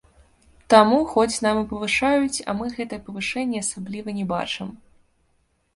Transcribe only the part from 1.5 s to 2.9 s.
і павышаюць, а мы